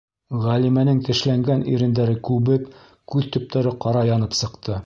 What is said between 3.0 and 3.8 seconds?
күҙ төптәре